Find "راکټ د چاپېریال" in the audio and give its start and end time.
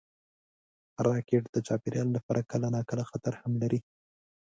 1.05-2.09